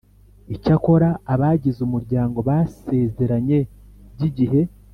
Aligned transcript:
Icyakora 0.55 1.09
abagize 1.33 1.79
umuryango 1.87 2.37
basezeranye 2.47 3.59
by 4.13 4.21
igihe 4.31 4.61